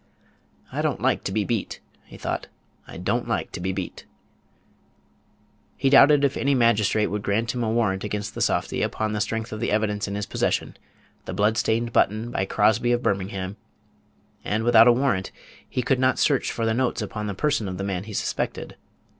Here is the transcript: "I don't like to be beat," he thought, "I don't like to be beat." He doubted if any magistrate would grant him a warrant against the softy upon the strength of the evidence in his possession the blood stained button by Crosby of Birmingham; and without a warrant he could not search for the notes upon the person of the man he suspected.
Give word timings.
"I 0.71 0.81
don't 0.81 0.99
like 0.99 1.23
to 1.25 1.31
be 1.31 1.43
beat," 1.43 1.79
he 2.05 2.17
thought, 2.17 2.47
"I 2.87 2.97
don't 2.97 3.27
like 3.27 3.51
to 3.51 3.59
be 3.59 3.71
beat." 3.71 4.07
He 5.77 5.91
doubted 5.91 6.23
if 6.23 6.35
any 6.35 6.55
magistrate 6.55 7.05
would 7.05 7.21
grant 7.21 7.53
him 7.53 7.63
a 7.63 7.69
warrant 7.69 8.03
against 8.03 8.33
the 8.33 8.41
softy 8.41 8.81
upon 8.81 9.13
the 9.13 9.21
strength 9.21 9.51
of 9.53 9.59
the 9.59 9.69
evidence 9.69 10.07
in 10.07 10.15
his 10.15 10.25
possession 10.25 10.75
the 11.25 11.35
blood 11.35 11.55
stained 11.55 11.93
button 11.93 12.31
by 12.31 12.45
Crosby 12.45 12.91
of 12.93 13.03
Birmingham; 13.03 13.57
and 14.43 14.63
without 14.63 14.87
a 14.87 14.91
warrant 14.91 15.31
he 15.69 15.83
could 15.83 15.99
not 15.99 16.17
search 16.17 16.51
for 16.51 16.65
the 16.65 16.73
notes 16.73 17.03
upon 17.03 17.27
the 17.27 17.35
person 17.35 17.67
of 17.67 17.77
the 17.77 17.83
man 17.83 18.05
he 18.05 18.13
suspected. 18.13 18.77